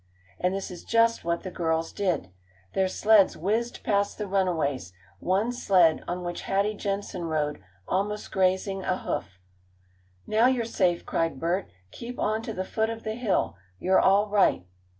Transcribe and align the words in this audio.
And 0.39 0.51
this 0.51 0.71
is 0.71 0.83
just 0.83 1.23
what 1.23 1.43
the 1.43 1.51
girls 1.51 1.93
did. 1.93 2.31
Their 2.73 2.87
sleds 2.87 3.37
whizzed 3.37 3.83
past 3.83 4.17
the 4.17 4.25
runaways, 4.25 4.93
one 5.19 5.51
sled, 5.51 6.03
on 6.07 6.23
which 6.23 6.41
Hattie 6.41 6.73
Jenson 6.73 7.25
rode, 7.25 7.61
almost 7.87 8.31
grazing 8.31 8.81
a 8.81 8.97
hoof. 8.97 9.37
"Now 10.25 10.47
you're 10.47 10.65
safe!" 10.65 11.05
cried 11.05 11.39
Bert. 11.39 11.69
"Keep 11.91 12.17
on 12.19 12.41
to 12.41 12.51
the 12.55 12.65
foot 12.65 12.89
of 12.89 13.03
the 13.03 13.13
hill! 13.13 13.57
You're 13.77 13.99
all 14.01 14.27
right!" 14.27 14.65